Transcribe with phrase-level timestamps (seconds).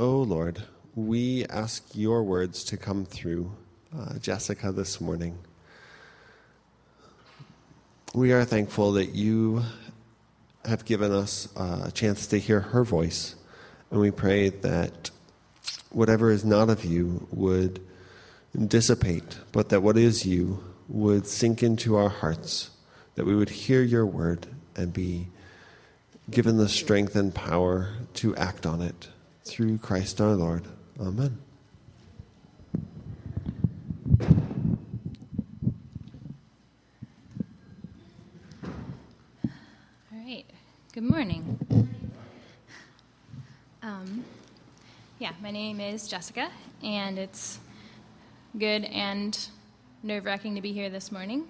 [0.00, 0.62] Oh Lord,
[0.94, 3.50] we ask your words to come through
[3.92, 5.36] uh, Jessica this morning.
[8.14, 9.64] We are thankful that you
[10.64, 13.34] have given us a chance to hear her voice,
[13.90, 15.10] and we pray that
[15.90, 17.80] whatever is not of you would
[18.68, 22.70] dissipate, but that what is you would sink into our hearts,
[23.16, 24.46] that we would hear your word
[24.76, 25.26] and be
[26.30, 29.08] given the strength and power to act on it
[29.44, 30.64] through Christ our Lord.
[31.00, 31.38] Amen.
[40.12, 40.44] All right.
[40.92, 41.58] Good morning.
[43.82, 44.24] Um,
[45.18, 46.50] yeah, my name is Jessica,
[46.82, 47.58] and it's
[48.58, 49.38] good and
[50.02, 51.48] nerve wracking to be here this morning.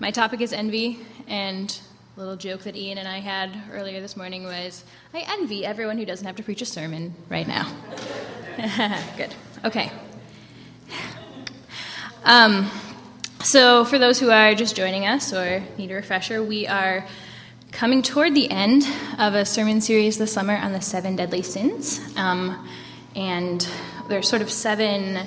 [0.00, 0.98] My topic is envy,
[1.28, 1.78] and
[2.16, 4.84] little joke that Ian and I had earlier this morning was
[5.14, 7.72] I envy everyone who doesn't have to preach a sermon right now.
[9.16, 9.34] good.
[9.64, 9.90] Okay.
[12.24, 12.70] Um,
[13.42, 17.06] so, for those who are just joining us or need a refresher, we are
[17.72, 18.86] coming toward the end
[19.18, 22.00] of a sermon series this summer on the seven deadly sins.
[22.16, 22.68] Um,
[23.16, 23.66] and
[24.08, 25.26] there's sort of seven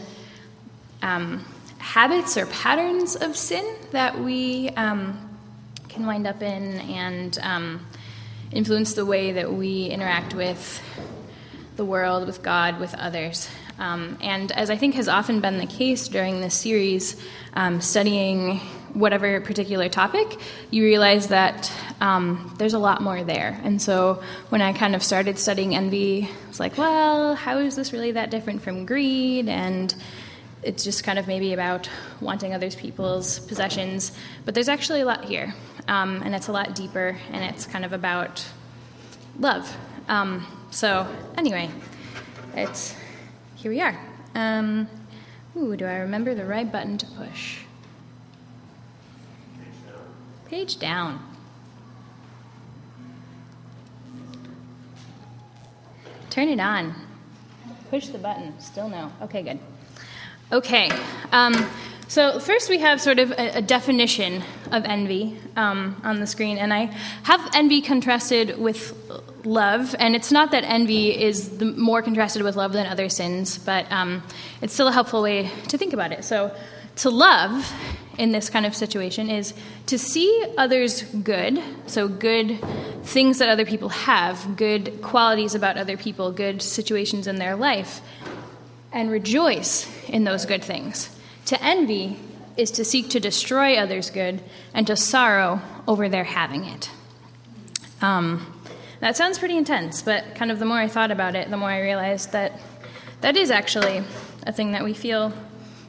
[1.01, 1.43] um,
[1.79, 5.24] habits or patterns of sin that we um,
[5.95, 7.87] can wind up in and um,
[8.51, 10.81] influence the way that we interact with
[11.77, 13.49] the world, with God, with others.
[13.79, 17.21] Um, and as I think has often been the case during this series,
[17.53, 18.59] um, studying
[18.93, 20.37] whatever particular topic,
[20.69, 23.59] you realize that um, there's a lot more there.
[23.63, 27.75] And so when I kind of started studying envy, I was like, well, how is
[27.75, 29.47] this really that different from greed?
[29.47, 29.93] And
[30.61, 34.11] it's just kind of maybe about wanting others people's possessions.
[34.45, 35.53] But there's actually a lot here,
[35.87, 38.45] um, and it's a lot deeper, and it's kind of about
[39.39, 39.75] love.
[40.07, 41.69] Um, so anyway,
[42.55, 42.95] it's
[43.55, 43.99] here we are.
[44.35, 44.87] Um,
[45.57, 47.59] ooh, do I remember the right button to push?
[50.47, 51.19] Page down.
[56.29, 56.93] Turn it on.
[57.89, 58.59] Push the button.
[58.59, 59.11] Still no.
[59.21, 59.59] Okay, good.
[60.51, 60.89] Okay.
[61.31, 61.53] Um,
[62.07, 66.57] so first we have sort of a, a definition of envy um, on the screen,
[66.57, 66.85] and I
[67.23, 68.93] have envy contrasted with
[69.45, 73.57] love, and it's not that envy is the, more contrasted with love than other sins,
[73.57, 74.23] but um,
[74.61, 76.23] it's still a helpful way to think about it.
[76.23, 76.55] So
[76.97, 77.73] to love
[78.17, 79.53] in this kind of situation is
[79.87, 82.59] to see others good, so good
[83.03, 88.01] things that other people have, good qualities about other people, good situations in their life,
[88.91, 91.14] and rejoice in those good things.
[91.45, 92.17] To envy
[92.57, 94.41] is to seek to destroy others' good
[94.73, 96.89] and to sorrow over their having it.
[98.01, 98.61] Um,
[98.99, 101.69] that sounds pretty intense, but kind of the more I thought about it, the more
[101.69, 102.59] I realized that
[103.21, 104.03] that is actually
[104.45, 105.33] a thing that we feel,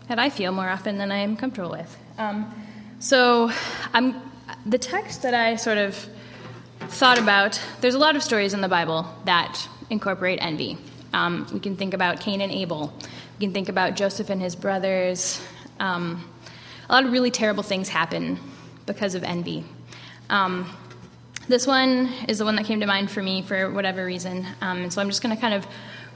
[0.08, 1.96] that I feel more often than I am comfortable with.
[2.18, 2.52] Um,
[2.98, 3.50] so,
[3.92, 4.20] I'm,
[4.64, 6.08] the text that I sort of
[6.80, 10.78] thought about, there's a lot of stories in the Bible that incorporate envy.
[11.12, 12.92] Um, we can think about Cain and Abel.
[13.38, 15.42] We can think about Joseph and his brothers.
[15.78, 16.26] Um,
[16.88, 18.38] a lot of really terrible things happen
[18.86, 19.62] because of envy.
[20.30, 20.74] Um,
[21.46, 24.46] this one is the one that came to mind for me for whatever reason.
[24.62, 25.66] Um, and so I'm just going to kind of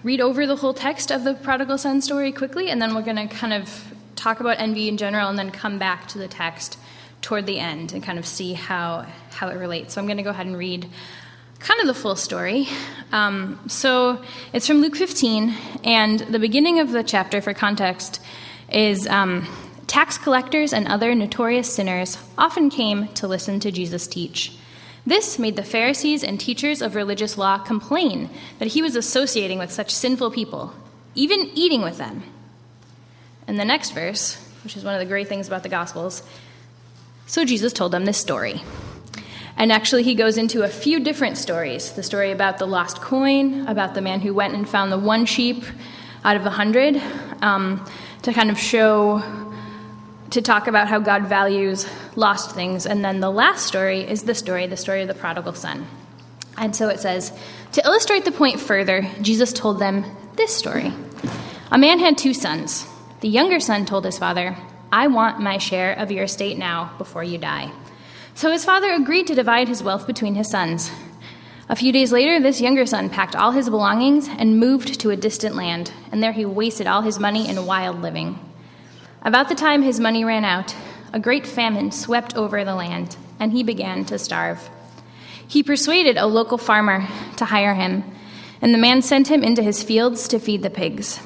[0.03, 3.17] read over the whole text of the prodigal son story quickly, and then we're going
[3.17, 6.79] to kind of talk about envy in general and then come back to the text
[7.21, 9.93] toward the end and kind of see how, how it relates.
[9.93, 10.89] So I'm going to go ahead and read
[11.61, 12.69] kind of the full story.
[13.13, 14.23] Um, so
[14.53, 15.55] it's from Luke 15,
[15.85, 18.21] and the beginning of the chapter, for context,
[18.73, 19.47] is um,
[19.87, 24.57] tax collectors and other notorious sinners often came to listen to Jesus teach.
[25.07, 29.71] This made the Pharisees and teachers of religious law complain that he was associating with
[29.71, 30.75] such sinful people,
[31.15, 32.23] even eating with them.
[33.47, 36.23] And the next verse, which is one of the great things about the Gospels,
[37.27, 38.63] so Jesus told them this story.
[39.57, 43.67] And actually, he goes into a few different stories the story about the lost coin,
[43.67, 45.65] about the man who went and found the one sheep
[46.25, 47.01] out of a hundred,
[47.43, 47.85] um,
[48.23, 49.23] to kind of show,
[50.31, 51.87] to talk about how God values
[52.17, 52.87] lost things.
[52.87, 55.87] And then the last story is the story, the story of the prodigal son.
[56.57, 57.33] And so it says,
[57.73, 60.05] to illustrate the point further, Jesus told them
[60.37, 60.93] this story.
[61.71, 62.87] A man had two sons.
[63.21, 64.57] The younger son told his father,
[64.93, 67.71] I want my share of your estate now before you die.
[68.35, 70.91] So his father agreed to divide his wealth between his sons.
[71.69, 75.17] A few days later, this younger son packed all his belongings and moved to a
[75.17, 78.39] distant land, and there he wasted all his money in wild living.
[79.23, 80.75] About the time his money ran out,
[81.13, 84.69] a great famine swept over the land, and he began to starve.
[85.47, 87.07] He persuaded a local farmer
[87.37, 88.03] to hire him,
[88.63, 91.21] and the man sent him into his fields to feed the pigs.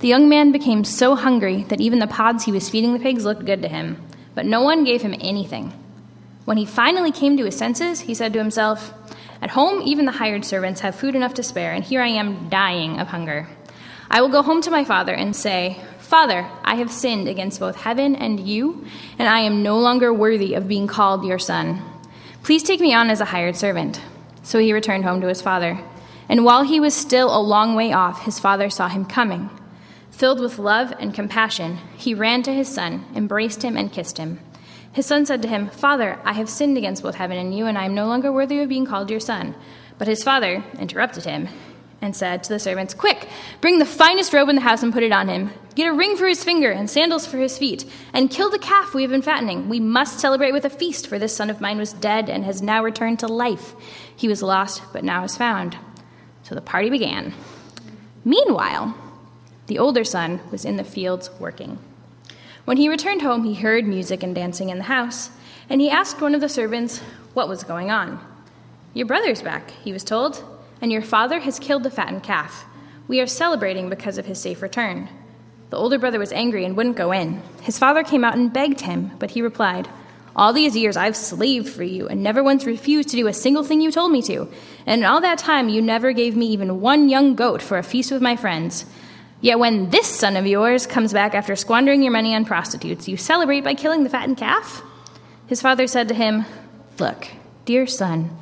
[0.00, 3.24] The young man became so hungry that even the pods he was feeding the pigs
[3.24, 4.02] looked good to him,
[4.34, 5.72] but no one gave him anything.
[6.46, 8.94] When he finally came to his senses, he said to himself,
[9.42, 12.48] At home, even the hired servants have food enough to spare, and here I am
[12.48, 13.48] dying of hunger.
[14.08, 17.74] I will go home to my father and say, Father, I have sinned against both
[17.74, 18.86] heaven and you,
[19.18, 21.82] and I am no longer worthy of being called your son.
[22.44, 24.00] Please take me on as a hired servant.
[24.44, 25.80] So he returned home to his father.
[26.28, 29.50] And while he was still a long way off, his father saw him coming.
[30.12, 34.38] Filled with love and compassion, he ran to his son, embraced him, and kissed him.
[34.96, 37.76] His son said to him, Father, I have sinned against both heaven and you, and
[37.76, 39.54] I am no longer worthy of being called your son.
[39.98, 41.48] But his father interrupted him
[42.00, 43.28] and said to the servants, Quick,
[43.60, 45.50] bring the finest robe in the house and put it on him.
[45.74, 47.84] Get a ring for his finger and sandals for his feet,
[48.14, 49.68] and kill the calf we have been fattening.
[49.68, 52.62] We must celebrate with a feast, for this son of mine was dead and has
[52.62, 53.74] now returned to life.
[54.16, 55.76] He was lost, but now is found.
[56.42, 57.34] So the party began.
[58.24, 58.96] Meanwhile,
[59.66, 61.80] the older son was in the fields working.
[62.66, 65.30] When he returned home, he heard music and dancing in the house,
[65.70, 66.98] and he asked one of the servants
[67.32, 68.20] what was going on.
[68.92, 70.44] Your brother's back, he was told
[70.80, 72.64] and your father has killed the fattened calf.
[73.08, 75.08] We are celebrating because of his safe return.
[75.70, 77.42] The older brother was angry and wouldn't go in.
[77.62, 79.88] His father came out and begged him, but he replied,
[80.34, 83.64] All these years I've slaved for you and never once refused to do a single
[83.64, 84.48] thing you told me to.
[84.86, 87.82] And in all that time you never gave me even one young goat for a
[87.82, 88.86] feast with my friends.
[89.40, 93.16] Yet when this son of yours comes back after squandering your money on prostitutes, you
[93.16, 94.82] celebrate by killing the fattened calf?
[95.46, 96.46] His father said to him,
[96.98, 97.28] Look,
[97.64, 98.36] dear son,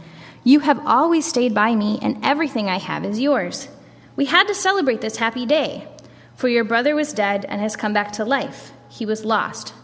[0.44, 3.68] you have always stayed by me, and everything I have is yours.
[4.14, 5.88] We had to celebrate this happy day,
[6.36, 8.72] for your brother was dead and has come back to life.
[8.88, 9.74] He was lost,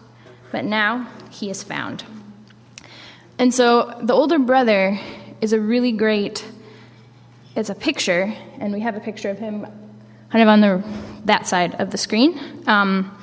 [0.53, 2.05] but now he is found.
[3.39, 4.99] And so the older brother
[5.41, 6.47] is a really great,
[7.57, 9.67] it's a picture, and we have a picture of him
[10.31, 10.85] kind of on the,
[11.25, 13.17] that side of the screen, um,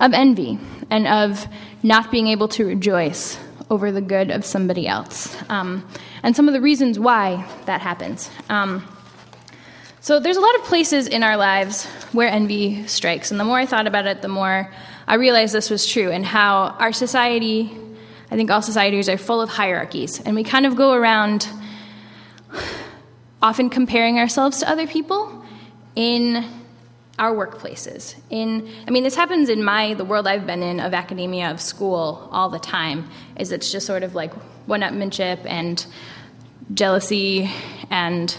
[0.00, 0.58] of envy
[0.90, 1.46] and of
[1.82, 3.38] not being able to rejoice
[3.70, 5.36] over the good of somebody else.
[5.48, 5.86] Um,
[6.22, 8.30] and some of the reasons why that happens.
[8.48, 8.86] Um,
[10.00, 13.58] so there's a lot of places in our lives where envy strikes, and the more
[13.58, 14.72] I thought about it, the more
[15.06, 17.76] I realized this was true, and how our society,
[18.30, 21.48] I think all societies are full of hierarchies, and we kind of go around
[23.42, 25.37] often comparing ourselves to other people
[25.98, 26.44] in
[27.18, 28.14] our workplaces.
[28.30, 31.60] In i mean this happens in my the world i've been in of academia of
[31.60, 34.32] school all the time is it's just sort of like
[34.66, 35.84] one-upmanship and
[36.72, 37.50] jealousy.
[37.90, 38.34] And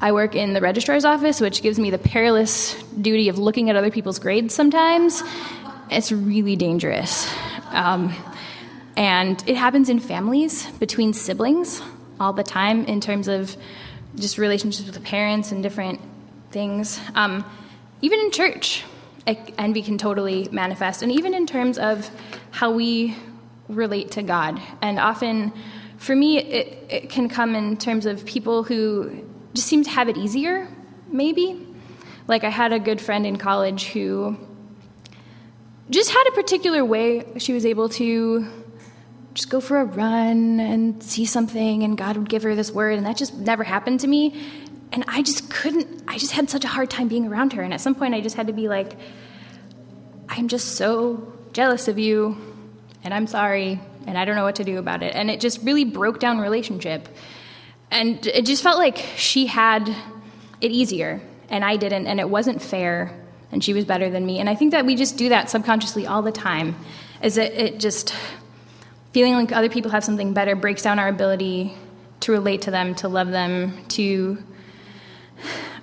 [0.00, 3.76] i work in the registrar's office which gives me the perilous duty of looking at
[3.76, 5.22] other people's grades sometimes.
[5.92, 7.32] It's really dangerous.
[7.70, 8.12] Um,
[8.96, 11.82] and it happens in families between siblings
[12.18, 13.56] all the time in terms of
[14.16, 16.00] just relationships with the parents and different
[16.50, 17.44] things um,
[18.02, 18.84] even in church,
[19.26, 22.10] envy can totally manifest, and even in terms of
[22.50, 23.16] how we
[23.68, 24.60] relate to God.
[24.82, 25.52] And often,
[25.98, 29.24] for me, it, it can come in terms of people who
[29.54, 30.68] just seem to have it easier,
[31.08, 31.66] maybe.
[32.26, 34.36] Like, I had a good friend in college who
[35.90, 38.46] just had a particular way she was able to
[39.34, 42.96] just go for a run and see something, and God would give her this word,
[42.96, 44.40] and that just never happened to me
[44.92, 47.62] and I just couldn't, I just had such a hard time being around her.
[47.62, 48.96] And at some point, I just had to be like,
[50.28, 52.36] I'm just so jealous of you,
[53.02, 55.14] and I'm sorry, and I don't know what to do about it.
[55.14, 57.08] And it just really broke down relationship.
[57.90, 59.88] And it just felt like she had
[60.60, 63.18] it easier, and I didn't, and it wasn't fair,
[63.50, 64.38] and she was better than me.
[64.38, 66.76] And I think that we just do that subconsciously all the time,
[67.22, 68.14] is that it just,
[69.12, 71.74] feeling like other people have something better breaks down our ability
[72.20, 74.38] to relate to them, to love them, to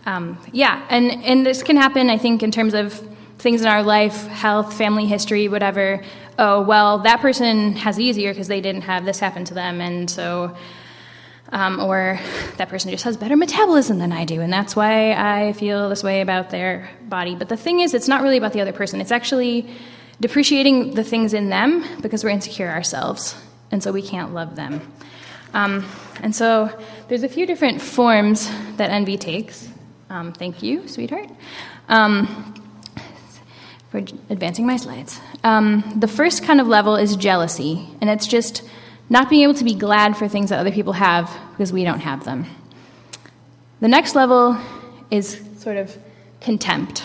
[0.07, 2.93] um, yeah, and, and this can happen, I think, in terms of
[3.39, 6.01] things in our life, health, family history, whatever.
[6.39, 9.81] Oh, well, that person has it easier because they didn't have this happen to them,
[9.81, 10.55] and so,
[11.49, 12.21] um, or
[12.55, 16.05] that person just has better metabolism than I do, and that's why I feel this
[16.05, 17.35] way about their body.
[17.35, 19.01] But the thing is, it's not really about the other person.
[19.01, 19.69] It's actually
[20.21, 23.35] depreciating the things in them because we're insecure ourselves,
[23.71, 24.89] and so we can't love them.
[25.53, 25.85] Um,
[26.23, 26.69] and so
[27.09, 29.69] there's a few different forms that envy takes.
[30.09, 31.29] Um, thank you, sweetheart,
[31.89, 32.53] um,
[33.89, 33.97] for
[34.29, 35.19] advancing my slides.
[35.43, 38.63] Um, the first kind of level is jealousy, and it's just
[39.09, 41.99] not being able to be glad for things that other people have because we don't
[41.99, 42.45] have them.
[43.79, 44.57] The next level
[45.11, 45.97] is sort of
[46.41, 47.03] contempt.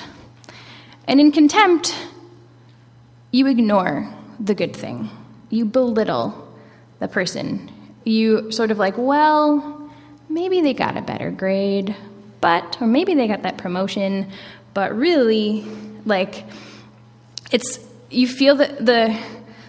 [1.09, 1.95] And in contempt,
[3.31, 5.11] you ignore the good thing,
[5.51, 6.53] you belittle
[6.99, 7.71] the person
[8.05, 9.91] you sort of like, well,
[10.29, 11.95] maybe they got a better grade,
[12.43, 14.31] but, or maybe they got that promotion,
[14.75, 15.65] but really,
[16.05, 16.45] like,
[17.53, 17.79] it's,
[18.11, 19.19] you feel that the,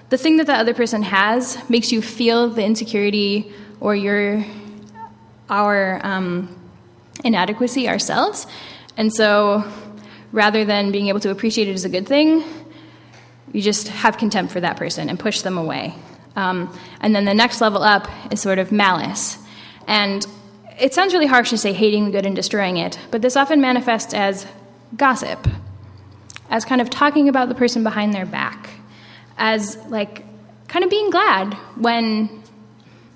[0.10, 4.44] the thing that the other person has makes you feel the insecurity or your,
[5.50, 6.60] our um,
[7.24, 8.48] inadequacy ourselves.
[8.98, 9.64] And so,
[10.32, 12.44] rather than being able to appreciate it as a good thing,
[13.52, 15.94] you just have contempt for that person and push them away.
[16.36, 19.38] Um, and then the next level up is sort of malice.
[19.88, 20.26] And
[20.80, 23.62] it sounds really harsh to say hating the good and destroying it, but this often
[23.62, 24.46] manifests as
[24.96, 25.48] gossip,
[26.50, 28.70] as kind of talking about the person behind their back,
[29.38, 30.24] as like
[30.68, 32.44] kind of being glad when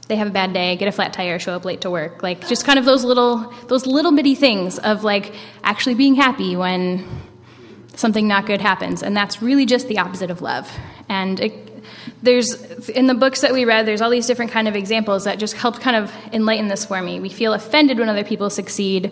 [0.07, 2.23] they have a bad day, get a flat tire, show up late to work.
[2.23, 5.33] Like just kind of those little those little bitty things of like
[5.63, 7.05] actually being happy when
[7.95, 9.03] something not good happens.
[9.03, 10.71] And that's really just the opposite of love.
[11.09, 11.76] And it,
[12.23, 15.39] there's in the books that we read there's all these different kind of examples that
[15.39, 17.19] just help kind of enlighten this for me.
[17.19, 19.11] We feel offended when other people succeed.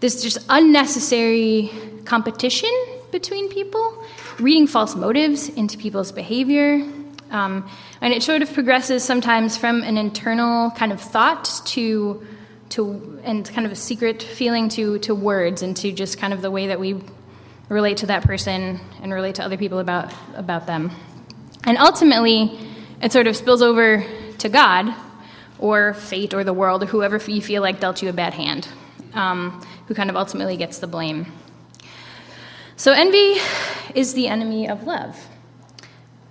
[0.00, 1.70] There's just unnecessary
[2.04, 2.70] competition
[3.10, 4.04] between people
[4.38, 6.82] reading false motives into people's behavior.
[7.30, 7.68] Um,
[8.00, 12.26] and it sort of progresses sometimes from an internal kind of thought to
[12.68, 16.42] to and kind of a secret feeling to to words and to just kind of
[16.42, 17.00] the way that we
[17.68, 20.90] relate to that person and relate to other people about about them
[21.66, 22.58] and ultimately,
[23.02, 24.04] it sort of spills over
[24.38, 24.94] to God
[25.58, 28.68] or fate or the world or whoever you feel like dealt you a bad hand,
[29.14, 31.26] um, who kind of ultimately gets the blame.
[32.76, 33.40] So, envy
[33.94, 35.26] is the enemy of love,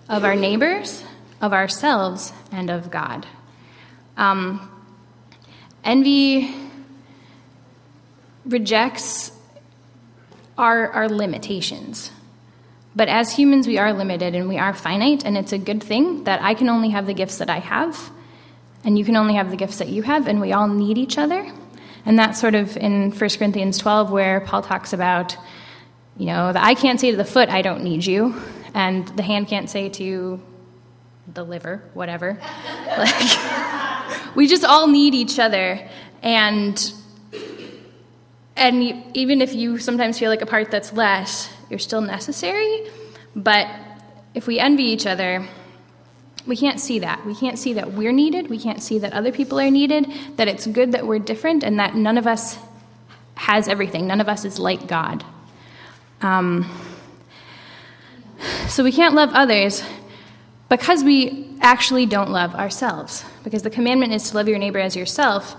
[0.08, 1.04] of our neighbors,
[1.42, 3.27] of ourselves, and of God.
[4.15, 4.72] Um,
[5.84, 6.56] envy
[8.46, 9.32] rejects
[10.58, 12.12] our, our limitations.
[12.96, 16.24] But as humans, we are limited and we are finite, and it's a good thing
[16.24, 18.12] that I can only have the gifts that I have,
[18.84, 21.18] and you can only have the gifts that you have, and we all need each
[21.18, 21.52] other.
[22.06, 25.36] And that's sort of in 1 Corinthians 12, where Paul talks about,
[26.18, 28.36] you know, the eye can't say to the foot, I don't need you,
[28.74, 30.42] and the hand can't say to
[31.34, 32.40] the liver, whatever.
[32.98, 35.90] like, we just all need each other.
[36.22, 36.94] And
[38.58, 42.89] and even if you sometimes feel like a part that's less, you're still necessary.
[43.36, 43.67] But
[44.34, 45.46] if we envy each other,
[46.48, 47.25] we can't see that.
[47.25, 48.50] We can't see that we're needed.
[48.50, 51.77] We can't see that other people are needed, that it's good that we're different, and
[51.79, 52.58] that none of us
[53.34, 54.08] has everything.
[54.08, 55.25] None of us is like God.
[56.22, 56.65] Um,
[58.70, 59.84] so we can't love others
[60.70, 63.25] because we actually don't love ourselves.
[63.44, 65.58] Because the commandment is to love your neighbor as yourself,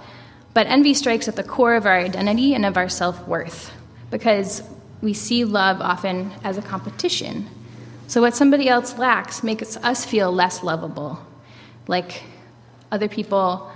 [0.55, 3.71] but envy strikes at the core of our identity and of our self worth.
[4.11, 4.63] Because
[5.03, 7.49] we see love often as a competition.
[8.07, 11.19] So, what somebody else lacks makes us feel less lovable.
[11.89, 12.23] Like
[12.91, 13.71] other people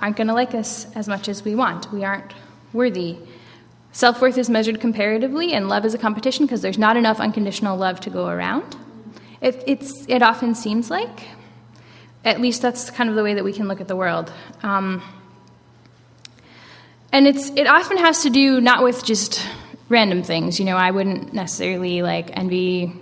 [0.00, 1.92] aren't going to like us as much as we want.
[1.92, 2.32] We aren't
[2.72, 3.18] worthy.
[3.92, 7.76] Self worth is measured comparatively, and love is a competition because there's not enough unconditional
[7.76, 8.76] love to go around.
[9.40, 11.28] It, it's, it often seems like.
[12.24, 14.32] At least that's kind of the way that we can look at the world.
[14.62, 15.02] Um,
[17.12, 19.46] and it's, it often has to do not with just
[19.88, 20.58] random things.
[20.58, 22.92] You know, I wouldn't necessarily like envy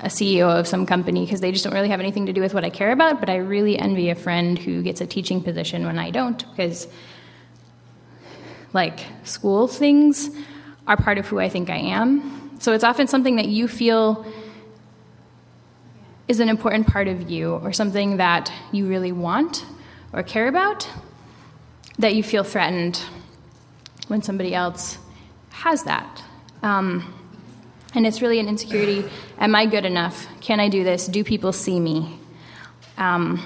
[0.00, 2.52] a CEO of some company because they just don't really have anything to do with
[2.52, 5.86] what I care about, but I really envy a friend who gets a teaching position
[5.86, 6.88] when I don't because
[8.72, 10.30] like school things
[10.86, 12.58] are part of who I think I am.
[12.60, 14.26] So it's often something that you feel
[16.26, 19.64] is an important part of you or something that you really want
[20.12, 20.88] or care about
[21.98, 23.00] that you feel threatened
[24.08, 24.98] when somebody else
[25.54, 26.22] has that.
[26.62, 27.14] Um,
[27.94, 29.08] and it's really an insecurity
[29.38, 30.26] am I good enough?
[30.40, 31.06] Can I do this?
[31.06, 32.18] Do people see me?
[32.98, 33.42] Um,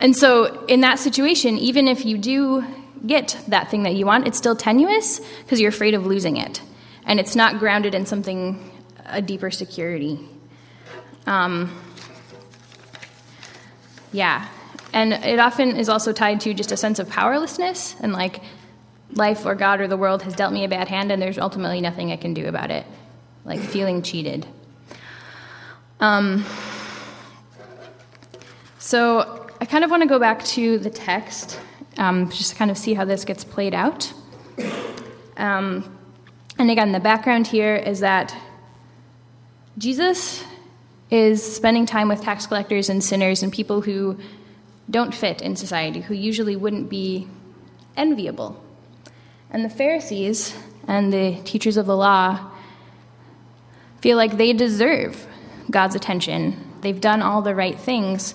[0.00, 2.64] and so, in that situation, even if you do
[3.06, 6.60] get that thing that you want, it's still tenuous because you're afraid of losing it.
[7.06, 8.70] And it's not grounded in something,
[9.06, 10.18] a deeper security.
[11.26, 11.80] Um,
[14.12, 14.48] yeah.
[14.92, 18.42] And it often is also tied to just a sense of powerlessness and like,
[19.14, 21.80] life or God or the world has dealt me a bad hand and there's ultimately
[21.80, 22.86] nothing I can do about it.
[23.44, 24.46] Like feeling cheated.
[26.00, 26.44] Um,
[28.78, 31.60] so I kind of want to go back to the text
[31.96, 34.12] um, just to kind of see how this gets played out.
[35.36, 35.98] Um,
[36.58, 38.34] and again, the background here is that
[39.78, 40.44] Jesus
[41.10, 44.18] is spending time with tax collectors and sinners and people who
[44.90, 47.28] don't fit in society, who usually wouldn't be
[47.96, 48.62] enviable.
[49.50, 52.50] And the Pharisees and the teachers of the law
[54.00, 55.26] feel like they deserve
[55.70, 56.72] God's attention.
[56.82, 58.34] They've done all the right things,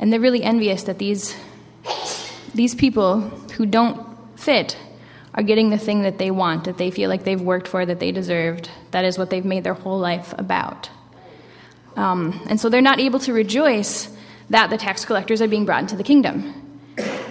[0.00, 1.36] And they're really envious that these,
[2.54, 3.20] these people
[3.56, 4.04] who don't
[4.36, 4.76] fit
[5.34, 8.00] are getting the thing that they want, that they feel like they've worked for, that
[8.00, 8.68] they deserved.
[8.90, 10.90] That is what they've made their whole life about.
[11.94, 14.14] Um, and so they're not able to rejoice
[14.50, 16.82] that the tax collectors are being brought into the kingdom.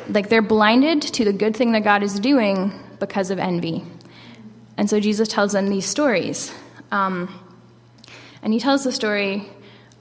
[0.08, 3.84] Like they're blinded to the good thing that God is doing because of envy.
[4.78, 6.54] And so Jesus tells them these stories.
[6.92, 7.38] Um,
[8.42, 9.50] and he tells the story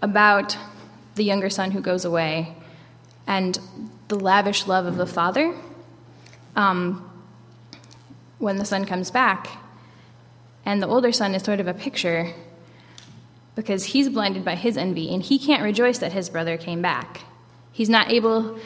[0.00, 0.56] about
[1.16, 2.54] the younger son who goes away
[3.26, 3.58] and
[4.06, 5.54] the lavish love of the father
[6.54, 7.10] um,
[8.38, 9.48] when the son comes back.
[10.64, 12.32] And the older son is sort of a picture
[13.56, 17.22] because he's blinded by his envy and he can't rejoice that his brother came back.
[17.72, 18.58] He's not able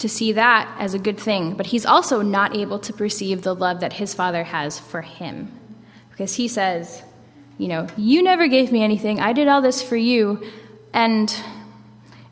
[0.00, 3.54] to see that as a good thing, but he's also not able to perceive the
[3.54, 5.52] love that his father has for him.
[6.10, 7.02] Because he says,
[7.58, 10.42] You know, you never gave me anything, I did all this for you.
[10.92, 11.34] And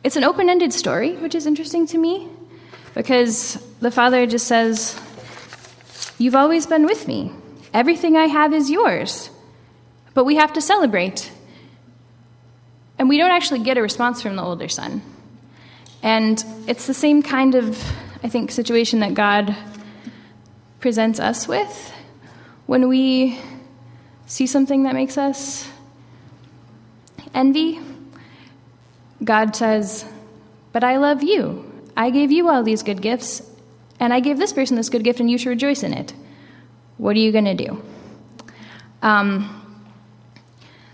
[0.02, 2.28] it's an open ended story, which is interesting to me,
[2.94, 4.98] because the father just says,
[6.18, 7.32] You've always been with me.
[7.72, 9.30] Everything I have is yours.
[10.14, 11.30] But we have to celebrate.
[12.98, 15.02] And we don't actually get a response from the older son.
[16.02, 17.82] And it's the same kind of,
[18.22, 19.56] I think, situation that God
[20.80, 21.92] presents us with
[22.66, 23.38] when we
[24.26, 25.68] see something that makes us
[27.34, 27.80] envy.
[29.24, 30.04] God says,
[30.72, 31.64] But I love you.
[31.96, 33.42] I gave you all these good gifts,
[33.98, 36.14] and I gave this person this good gift, and you should rejoice in it.
[36.96, 37.82] What are you going to do?
[39.02, 39.54] Um,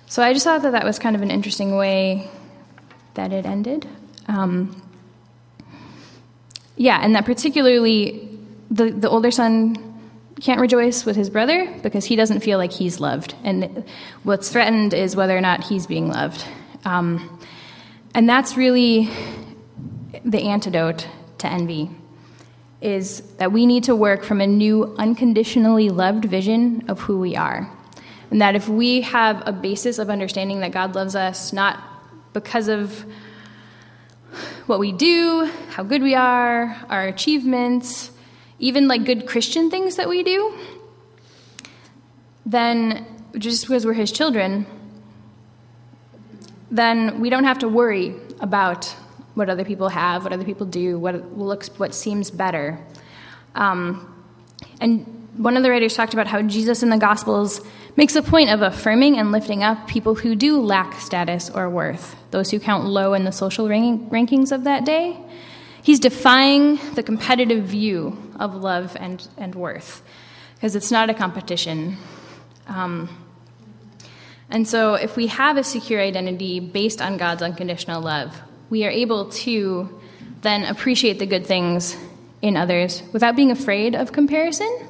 [0.06, 2.30] so I just thought that that was kind of an interesting way
[3.14, 3.86] that it ended.
[4.28, 4.80] Um,
[6.76, 8.28] yeah, and that particularly
[8.70, 9.94] the, the older son
[10.40, 13.34] can't rejoice with his brother because he doesn't feel like he's loved.
[13.44, 13.84] And
[14.24, 16.44] what's threatened is whether or not he's being loved.
[16.84, 17.40] Um,
[18.14, 19.10] and that's really
[20.24, 21.90] the antidote to envy
[22.80, 27.34] is that we need to work from a new unconditionally loved vision of who we
[27.34, 27.70] are.
[28.30, 31.82] And that if we have a basis of understanding that God loves us not
[32.34, 33.06] because of
[34.66, 38.10] what we do, how good we are, our achievements,
[38.58, 40.56] even like good Christian things that we do,
[42.46, 43.06] then
[43.38, 44.66] just because we're His children,
[46.70, 48.86] then we don't have to worry about
[49.34, 52.78] what other people have, what other people do, what looks, what seems better.
[53.54, 54.10] Um,
[54.80, 57.60] and one of the writers talked about how Jesus in the Gospels
[57.96, 62.16] makes a point of affirming and lifting up people who do lack status or worth,
[62.30, 65.16] those who count low in the social ranking, rankings of that day.
[65.82, 70.02] He's defying the competitive view of love and, and worth,
[70.54, 71.98] because it's not a competition.
[72.66, 73.08] Um,
[74.50, 78.34] and so, if we have a secure identity based on God's unconditional love,
[78.70, 80.00] we are able to
[80.42, 81.96] then appreciate the good things
[82.42, 84.88] in others without being afraid of comparison.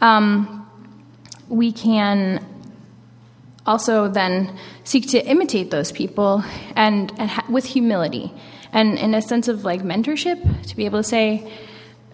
[0.00, 0.61] Um,
[1.52, 2.44] we can
[3.66, 6.42] also then seek to imitate those people
[6.74, 8.32] and, and ha- with humility
[8.72, 11.52] and in a sense of like mentorship to be able to say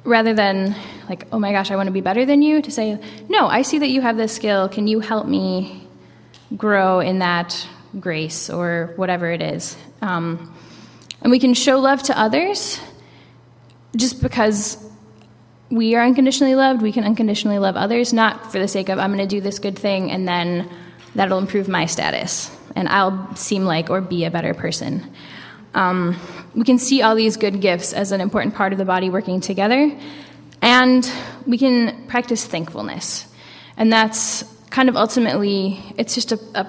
[0.03, 0.75] rather than
[1.09, 2.99] like oh my gosh i want to be better than you to say
[3.29, 4.69] no i see that you have this skill.
[4.69, 5.87] Can you help me
[6.57, 7.67] grow in that
[8.01, 9.77] grace or whatever it is?
[10.03, 10.53] Um,
[11.23, 12.81] and we can show love to others
[13.97, 14.88] just because
[15.71, 19.13] we are unconditionally loved, we can unconditionally love others, not for the sake of, I'm
[19.13, 20.69] going to do this good thing and then
[21.15, 25.11] that'll improve my status and I'll seem like or be a better person.
[25.75, 26.17] Um,
[26.55, 29.41] we can see all these good gifts as an important part of the body working
[29.41, 29.97] together,
[30.63, 31.13] and
[31.47, 33.27] we can practice thankfulness.
[33.77, 36.67] And that's kind of ultimately, it's just a, a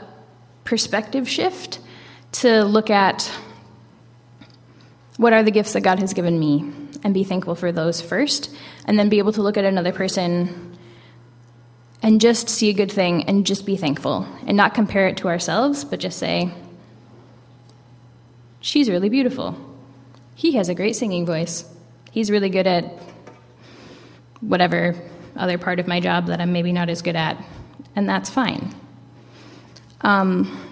[0.64, 1.80] perspective shift
[2.34, 3.32] to look at
[5.18, 6.72] what are the gifts that God has given me
[7.04, 10.78] and be thankful for those first, and then be able to look at another person
[12.02, 15.28] and just see a good thing and just be thankful and not compare it to
[15.28, 16.52] ourselves, but just say,
[18.62, 19.56] She's really beautiful.
[20.36, 21.66] He has a great singing voice.
[22.12, 22.86] He's really good at
[24.42, 24.96] whatever
[25.36, 27.42] other part of my job that I'm maybe not as good at,
[27.96, 28.76] and that's fine.
[30.02, 30.66] Um,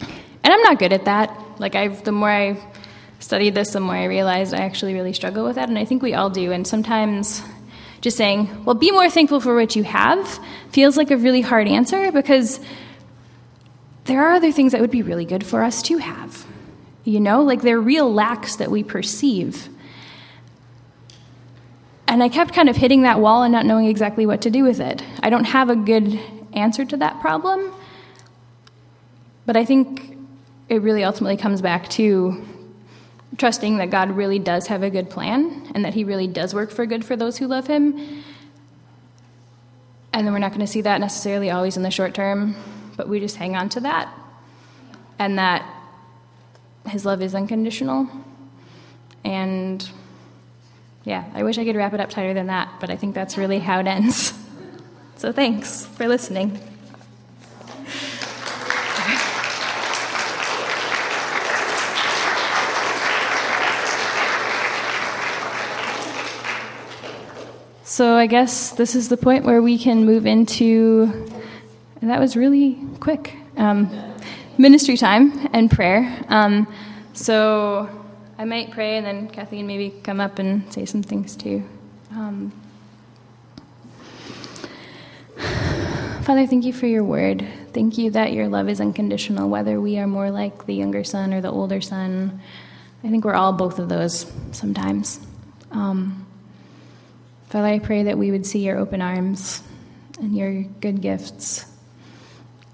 [0.00, 1.38] and I'm not good at that.
[1.58, 2.54] Like I, the more I
[3.22, 6.02] studied this, the more I realized I actually really struggle with that, and I think
[6.02, 6.52] we all do.
[6.52, 7.42] And sometimes
[8.00, 11.68] just saying, well, be more thankful for what you have feels like a really hard
[11.68, 12.60] answer because
[14.04, 16.44] there are other things that would be really good for us to have.
[17.04, 19.68] You know, like they're real lacks that we perceive.
[22.08, 24.64] And I kept kind of hitting that wall and not knowing exactly what to do
[24.64, 25.02] with it.
[25.20, 26.18] I don't have a good
[26.52, 27.72] answer to that problem,
[29.46, 30.16] but I think
[30.68, 32.44] it really ultimately comes back to
[33.38, 36.70] trusting that God really does have a good plan and that He really does work
[36.70, 38.24] for good for those who love Him.
[40.12, 42.54] And then we're not going to see that necessarily always in the short term,
[42.96, 44.12] but we just hang on to that.
[45.18, 45.64] And that
[46.88, 48.08] His love is unconditional.
[49.24, 49.88] And
[51.04, 53.36] yeah, I wish I could wrap it up tighter than that, but I think that's
[53.36, 54.38] really how it ends.
[55.14, 56.71] So thanks for listening.
[67.92, 71.28] So I guess this is the point where we can move into.
[72.00, 73.34] That was really quick.
[73.58, 73.90] Um,
[74.56, 76.24] ministry time and prayer.
[76.30, 76.72] Um,
[77.12, 77.90] so
[78.38, 81.68] I might pray, and then Kathleen maybe come up and say some things too.
[82.12, 82.50] Um,
[86.22, 87.46] Father, thank you for your word.
[87.74, 91.34] Thank you that your love is unconditional, whether we are more like the younger son
[91.34, 92.40] or the older son.
[93.04, 95.20] I think we're all both of those sometimes.
[95.72, 96.26] Um,
[97.52, 99.62] Father, I pray that we would see your open arms
[100.18, 101.66] and your good gifts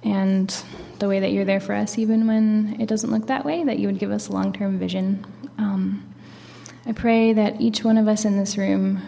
[0.05, 0.57] and
[1.01, 3.81] the way that you're there for us, even when it doesn't look that way, that
[3.81, 5.27] you would give us long term vision.
[5.59, 6.15] Um,
[6.87, 9.03] I pray that each one of us in this room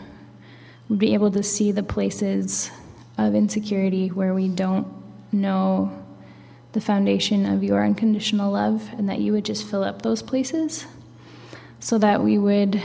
[0.89, 2.73] would be able to see the places
[3.17, 4.89] of insecurity where we don't
[5.31, 6.05] know
[6.73, 10.85] the foundation of your unconditional love, and that you would just fill up those places
[11.79, 12.83] so that we would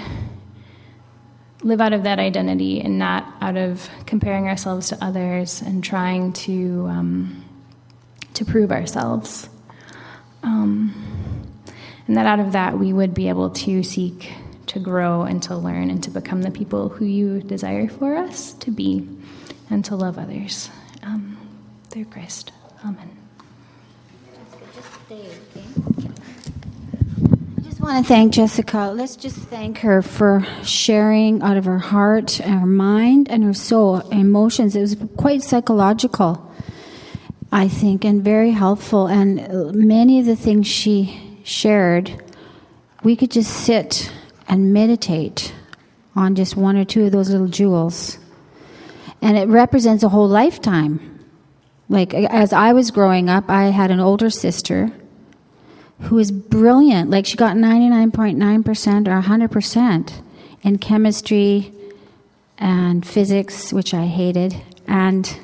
[1.65, 6.31] live out of that identity and not out of comparing ourselves to others and trying
[6.31, 7.43] to um,
[8.35, 9.49] to prove ourselves.
[10.43, 10.93] Um,
[12.07, 14.31] and that out of that we would be able to seek
[14.67, 18.53] to grow and to learn and to become the people who you desire for us
[18.53, 19.07] to be
[19.71, 20.69] and to love others.
[21.01, 21.37] Um,
[21.89, 22.51] through Christ.
[22.83, 23.17] Amen.
[24.75, 25.94] Just stay, okay?
[27.85, 28.91] Want to thank Jessica.
[28.95, 33.99] Let's just thank her for sharing out of her heart, her mind, and her soul,
[34.09, 34.75] emotions.
[34.75, 36.51] It was quite psychological,
[37.51, 39.05] I think, and very helpful.
[39.05, 42.23] And many of the things she shared,
[43.03, 44.11] we could just sit
[44.47, 45.53] and meditate
[46.15, 48.17] on just one or two of those little jewels.
[49.21, 51.23] And it represents a whole lifetime.
[51.87, 54.91] Like, as I was growing up, I had an older sister
[56.01, 57.09] who is brilliant.
[57.09, 60.21] Like she got 99.9% or 100%
[60.63, 61.71] in chemistry
[62.57, 64.55] and physics, which I hated.
[64.87, 65.37] And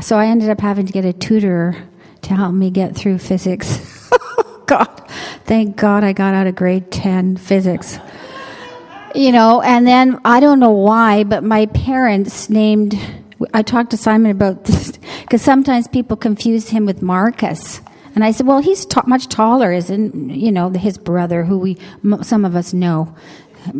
[0.00, 1.76] so I ended up having to get a tutor
[2.22, 4.10] to help me get through physics.
[4.66, 4.86] God,
[5.44, 7.98] thank God I got out of grade 10 physics.
[9.14, 12.98] You know, and then I don't know why, but my parents named,
[13.54, 14.92] I talked to Simon about this,
[15.22, 17.80] because sometimes people confuse him with Marcus.
[18.16, 21.76] And I said, well, he's ta- much taller, isn't, you know, his brother, who we,
[22.22, 23.14] some of us know,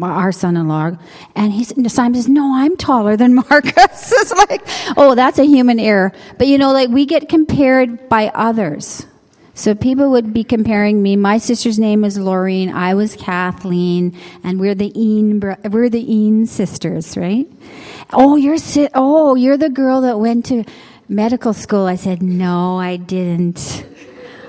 [0.02, 0.98] our son-in-law.
[1.34, 4.12] And he's, Simon says, no, I'm taller than Marcus.
[4.12, 4.60] it's like,
[4.98, 6.12] oh, that's a human error.
[6.36, 9.06] But you know, like we get compared by others.
[9.54, 11.16] So people would be comparing me.
[11.16, 12.70] My sister's name is Laureen.
[12.70, 15.40] I was Kathleen, and we're the Een.
[15.40, 17.50] We're the Een sisters, right?
[18.12, 20.64] Oh, you're si- oh, you're the girl that went to
[21.08, 21.86] medical school.
[21.86, 23.86] I said, no, I didn't.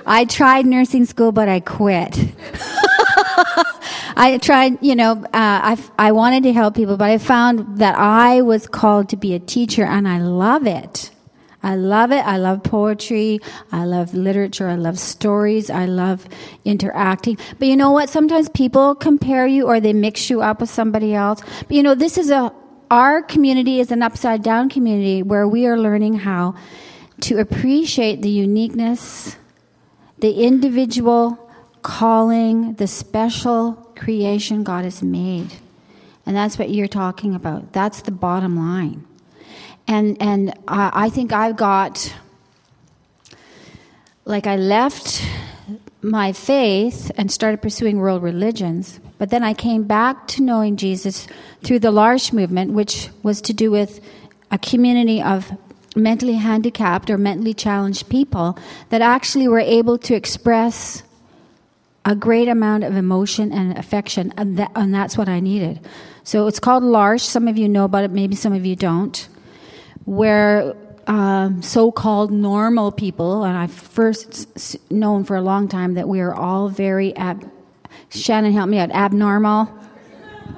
[0.08, 2.18] I tried nursing school, but I quit.
[4.16, 7.96] I tried, you know, uh, I, I wanted to help people, but I found that
[7.96, 11.10] I was called to be a teacher and I love it.
[11.62, 12.24] I love it.
[12.24, 13.40] I love poetry.
[13.70, 14.68] I love literature.
[14.68, 15.70] I love stories.
[15.70, 16.26] I love
[16.64, 17.36] interacting.
[17.58, 18.08] But you know what?
[18.08, 21.42] Sometimes people compare you or they mix you up with somebody else.
[21.60, 22.52] But you know, this is a,
[22.90, 26.54] our community is an upside down community where we are learning how
[27.22, 29.36] to appreciate the uniqueness
[30.20, 31.50] the individual
[31.82, 35.52] calling, the special creation God has made.
[36.26, 37.72] And that's what you're talking about.
[37.72, 39.06] That's the bottom line.
[39.86, 42.14] And, and I, I think I've got,
[44.24, 45.24] like, I left
[46.02, 49.00] my faith and started pursuing world religions.
[49.16, 51.26] But then I came back to knowing Jesus
[51.64, 54.00] through the L'Arche movement, which was to do with
[54.50, 55.50] a community of
[55.98, 58.58] mentally handicapped or mentally challenged people
[58.90, 61.02] that actually were able to express
[62.04, 65.80] a great amount of emotion and affection, and, that, and that's what I needed.
[66.24, 67.22] So it's called L'Arche.
[67.22, 69.28] Some of you know about it, maybe some of you don't.
[70.04, 70.74] Where
[71.06, 76.34] um, so-called normal people, and I've first known for a long time that we are
[76.34, 77.50] all very ab-
[78.10, 78.90] Shannon, help me out.
[78.90, 79.68] Abnormal,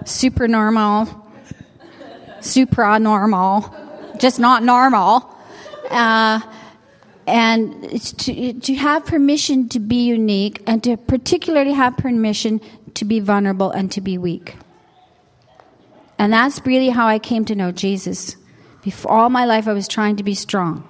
[0.05, 1.07] supernormal,
[2.41, 5.30] supranormal just not normal.
[5.91, 6.41] Uh,
[7.27, 12.61] and to, to have permission to be unique and to particularly have permission
[12.95, 14.57] to be vulnerable, and to be weak.
[16.19, 18.37] And that's really how I came to know Jesus.
[18.83, 20.87] Before all my life, I was trying to be strong.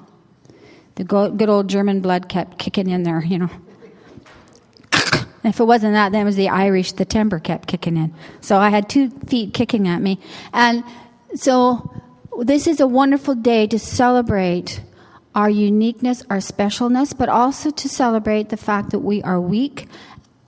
[0.94, 3.50] The good old German blood kept kicking in there, you know.
[5.44, 8.14] if it wasn't that, then it was the Irish, the temper kept kicking in.
[8.40, 10.18] So I had two feet kicking at me.
[10.52, 10.82] And
[11.34, 12.02] so
[12.40, 14.80] this is a wonderful day to celebrate
[15.34, 19.88] our uniqueness, our specialness, but also to celebrate the fact that we are weak.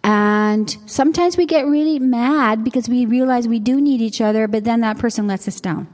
[0.05, 4.65] And sometimes we get really mad because we realize we do need each other, but
[4.65, 5.87] then that person lets us down.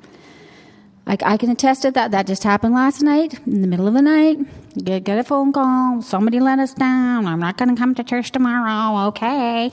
[1.07, 2.11] Like I can attest to that.
[2.11, 4.39] That just happened last night, in the middle of the night.
[4.83, 6.03] Get, get a phone call.
[6.03, 7.27] Somebody let us down.
[7.27, 9.09] I'm not going to come to church tomorrow.
[9.09, 9.71] Okay.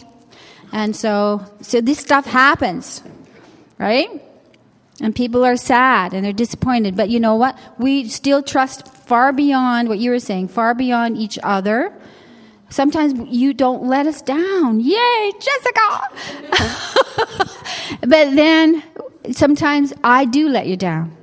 [0.72, 3.02] And so, so this stuff happens,
[3.78, 4.10] right?
[5.02, 6.96] And people are sad and they're disappointed.
[6.96, 7.58] But you know what?
[7.78, 11.94] We still trust far beyond what you were saying, far beyond each other.
[12.70, 14.80] Sometimes you don't let us down.
[14.80, 16.10] Yay, Jessica!
[18.02, 18.84] but then
[19.32, 21.16] sometimes I do let you down.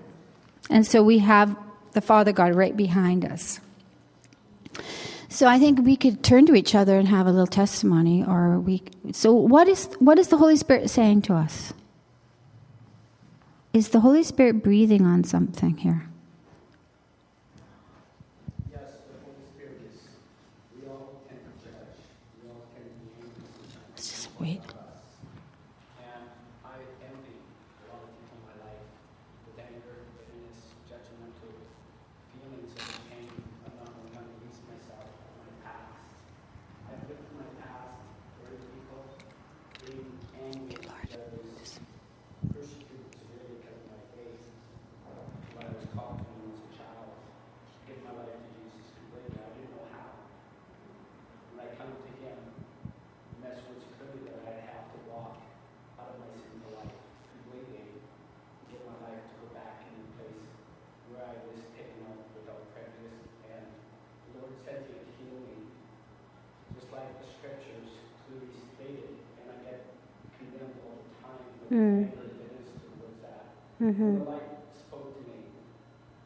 [0.70, 1.56] And so we have
[1.92, 3.60] the Father God right behind us.
[5.28, 8.60] So I think we could turn to each other and have a little testimony or
[8.60, 8.82] we
[9.12, 11.72] so what is what is the Holy Spirit saying to us?
[13.72, 16.08] Is the Holy Spirit breathing on something here?
[24.40, 24.58] Wait.
[26.02, 26.26] And
[26.66, 28.90] I envy a lot of people in my life
[29.46, 30.58] with anger, bitterness,
[30.90, 31.54] judgmental
[32.34, 33.30] feelings of pain.
[33.62, 35.94] I'm not going to release myself from my past.
[36.90, 38.02] I've lived in my past,
[38.42, 39.06] hurting people,
[39.86, 40.10] being
[40.42, 41.78] angry at others,
[42.50, 44.42] persecuted severely because of my faith,
[45.54, 47.14] what I was called to when I was a child,
[47.86, 49.38] give my life to Jesus completely.
[49.38, 50.18] I didn't know how.
[51.54, 55.34] When I come to Him, the message was clearly that I'd have to walk
[55.98, 56.94] out of my sinful life
[57.34, 57.98] completely,
[58.70, 60.46] get my life to go back in the place
[61.10, 63.26] where I was taken out without prejudice.
[63.50, 63.66] And
[64.30, 65.58] the Lord said He would heal me,
[66.78, 67.90] just like the scriptures
[68.24, 69.14] clearly stated.
[69.42, 69.80] And I get
[70.38, 72.04] condemned all the time with Mm.
[72.04, 73.48] anger and bitterness towards that.
[73.80, 74.12] Mm-hmm.
[74.20, 75.40] The light spoke to me.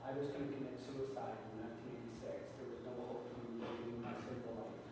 [0.03, 2.59] I was going to commit suicide in 1986.
[2.59, 4.83] There was no hope for me living my sinful life.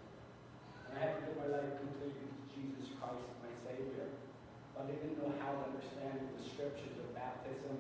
[0.86, 4.14] And I had to give my life completely to Jesus Christ, my Savior.
[4.78, 7.74] But I didn't know how to understand the scriptures of baptism,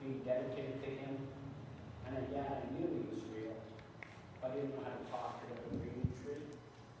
[0.00, 1.20] being dedicated to Him.
[2.08, 3.60] And I, yeah, I knew He was real.
[4.40, 6.48] But I didn't know how to talk to the breathing tree,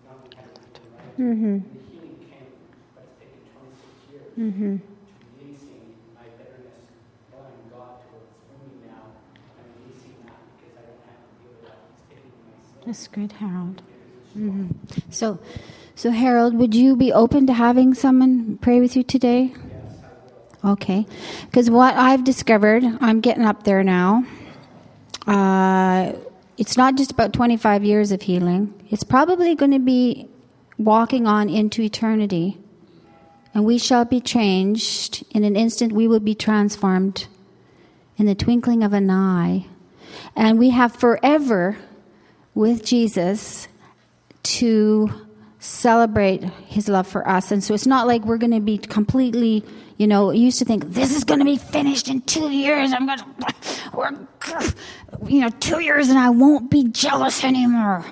[0.04, 1.16] not knowing how to do it right.
[1.16, 1.56] Mm-hmm.
[1.64, 2.52] And the healing came,
[2.92, 4.76] but it's taken 26 years Mm-hmm.
[4.76, 4.92] to
[5.40, 6.84] releasing my bitterness,
[7.32, 9.16] allowing God to work through me now.
[9.56, 11.80] I'm releasing that because I don't have to deal with that.
[11.88, 12.75] He's taking my sin.
[12.86, 13.82] That's good, Harold.
[14.32, 14.68] hmm
[15.10, 15.40] So,
[15.96, 19.52] so Harold, would you be open to having someone pray with you today?
[20.64, 21.04] Okay,
[21.46, 24.24] because what I've discovered, I'm getting up there now.
[25.26, 26.12] Uh,
[26.58, 28.72] it's not just about 25 years of healing.
[28.88, 30.28] It's probably going to be
[30.78, 32.56] walking on into eternity.
[33.52, 35.24] And we shall be changed.
[35.30, 37.26] In an instant, we will be transformed
[38.16, 39.66] in the twinkling of an eye.
[40.36, 41.78] And we have forever
[42.56, 43.68] with Jesus
[44.42, 45.10] to
[45.60, 47.52] celebrate his love for us.
[47.52, 49.62] And so it's not like we're going to be completely,
[49.98, 52.92] you know, used to think this is going to be finished in two years.
[52.92, 53.18] I'm going
[54.40, 54.74] to,
[55.26, 58.04] you know, two years and I won't be jealous anymore.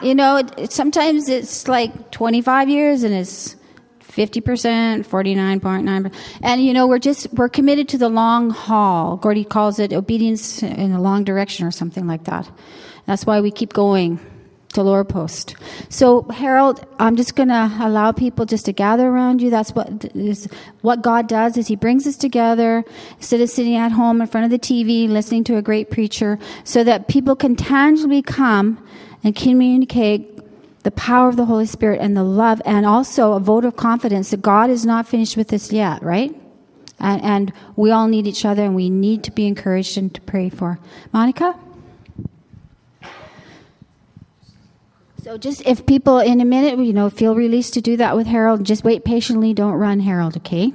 [0.00, 3.56] You know, it, it, sometimes it's like 25 years and it's
[4.16, 6.14] 50%, 49.9%.
[6.42, 9.18] And, you know, we're just, we're committed to the long haul.
[9.18, 12.50] Gordy calls it obedience in a long direction or something like that.
[13.04, 14.18] That's why we keep going
[14.72, 15.54] to lower post.
[15.88, 19.50] So, Harold, I'm just going to allow people just to gather around you.
[19.50, 20.48] That's what is
[20.82, 22.84] what God does is He brings us together
[23.16, 26.38] instead of sitting at home in front of the TV listening to a great preacher,
[26.64, 28.84] so that people can tangibly come
[29.24, 30.36] and communicate
[30.86, 34.30] the power of the Holy Spirit and the love, and also a vote of confidence
[34.30, 36.32] that God is not finished with us yet, right?
[37.00, 40.20] And, and we all need each other, and we need to be encouraged and to
[40.20, 40.78] pray for.
[41.12, 41.58] Monica?
[45.24, 48.28] So just if people in a minute, you know, feel released to do that with
[48.28, 49.52] Harold, just wait patiently.
[49.54, 50.36] Don't run, Harold.
[50.36, 50.72] Okay.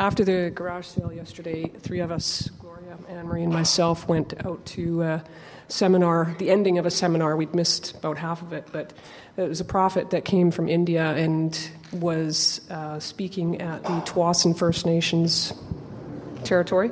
[0.00, 4.64] After the garage sale yesterday, three of us, Gloria, Anne Marie, and myself, went out
[4.64, 5.24] to a
[5.68, 7.36] seminar, the ending of a seminar.
[7.36, 8.92] We'd missed about half of it, but
[9.36, 11.58] it was a prophet that came from India and
[11.92, 15.52] was uh, speaking at the Tsawwassen First Nations
[16.44, 16.90] territory.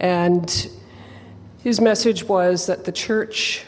[0.00, 0.70] And
[1.62, 3.64] his message was that the church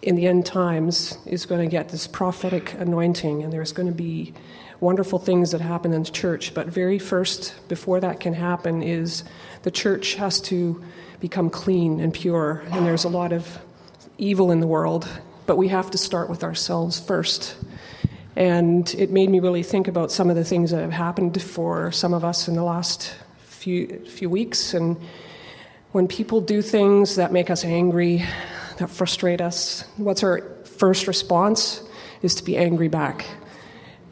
[0.00, 3.94] in the end times is going to get this prophetic anointing, and there's going to
[3.94, 4.34] be
[4.82, 6.52] wonderful things that happen in the church.
[6.52, 9.22] But very first, before that can happen, is
[9.62, 10.82] the church has to
[11.20, 12.64] become clean and pure.
[12.72, 13.58] And there's a lot of
[14.18, 15.08] evil in the world,
[15.46, 17.56] but we have to start with ourselves first.
[18.34, 21.92] And it made me really think about some of the things that have happened for
[21.92, 23.14] some of us in the last
[23.44, 24.74] few few weeks.
[24.74, 24.96] And
[25.92, 28.24] when people do things that make us angry,
[28.78, 31.84] that frustrate us, what's our first response?
[32.22, 33.26] Is to be angry back.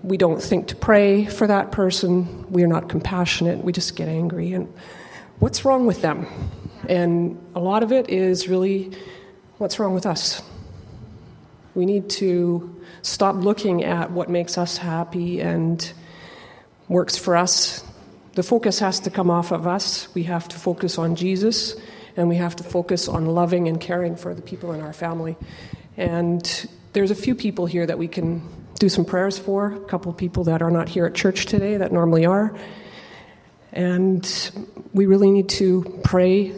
[0.03, 2.51] We don't think to pray for that person.
[2.51, 3.63] We're not compassionate.
[3.63, 4.53] We just get angry.
[4.53, 4.73] And
[5.39, 6.27] what's wrong with them?
[6.89, 8.93] And a lot of it is really
[9.59, 10.43] what's wrong with us.
[11.75, 15.93] We need to stop looking at what makes us happy and
[16.89, 17.85] works for us.
[18.35, 20.13] The focus has to come off of us.
[20.15, 21.77] We have to focus on Jesus
[22.17, 25.37] and we have to focus on loving and caring for the people in our family.
[25.97, 28.43] And there's a few people here that we can
[28.81, 31.93] do some prayers for, a couple people that are not here at church today that
[31.93, 32.53] normally are.
[33.73, 34.27] And
[34.93, 36.55] we really need to pray,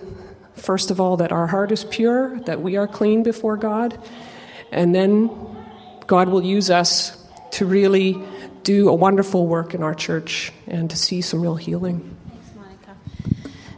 [0.55, 3.99] first of all, that our heart is pure, that we are clean before God,
[4.71, 5.29] and then
[6.07, 7.19] God will use us
[7.53, 8.23] to really
[8.63, 12.17] do a wonderful work in our church and to see some real healing.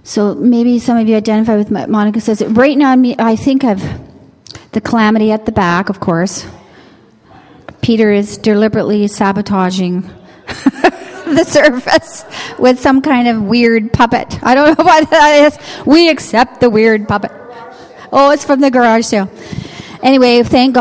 [0.04, 2.44] So maybe some of you identify with Monica says.
[2.44, 3.82] Right now, I think of
[4.72, 6.46] the calamity at the back, of course.
[7.84, 10.00] Peter is deliberately sabotaging
[10.46, 12.24] the service
[12.58, 14.42] with some kind of weird puppet.
[14.42, 15.84] I don't know what that is.
[15.84, 17.30] We accept the weird puppet.
[18.10, 19.30] Oh, it's from the garage sale.
[20.02, 20.80] Anyway, thank God.